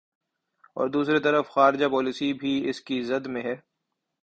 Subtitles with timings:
[0.63, 3.55] ا ور دوسری طرف خارجہ پالیسی بھی اس کی زد میں ہے۔